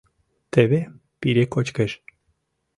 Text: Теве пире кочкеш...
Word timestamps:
Теве 0.51 0.81
пире 1.19 1.45
кочкеш... 1.53 1.91